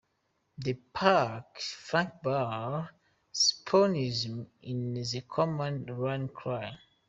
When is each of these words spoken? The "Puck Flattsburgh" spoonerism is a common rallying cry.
The 0.57 0.73
"Puck 0.93 1.59
Flattsburgh" 1.59 2.89
spoonerism 3.31 4.47
is 4.63 5.13
a 5.13 5.21
common 5.21 5.85
rallying 5.85 6.29
cry. 6.29 6.75